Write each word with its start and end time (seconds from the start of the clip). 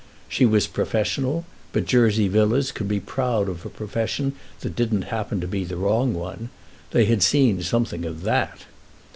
She 0.27 0.47
was 0.47 0.65
professional, 0.65 1.45
but 1.73 1.85
Jersey 1.85 2.27
Villas 2.27 2.71
could 2.71 2.87
be 2.87 2.99
proud 2.99 3.47
of 3.47 3.67
a 3.67 3.69
profession 3.69 4.33
that 4.61 4.75
didn't 4.75 5.03
happen 5.13 5.39
to 5.41 5.47
be 5.47 5.63
the 5.63 5.77
wrong 5.77 6.15
one—they 6.15 7.05
had 7.05 7.21
seen 7.21 7.61
something 7.61 8.03
of 8.03 8.23
that. 8.23 8.61